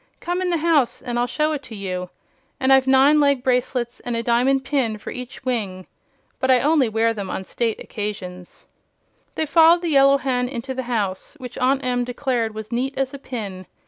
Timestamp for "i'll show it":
1.19-1.61